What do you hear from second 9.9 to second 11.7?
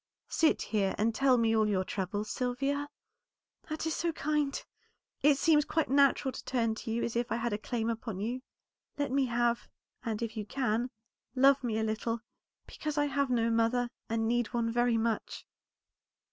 and if you can, love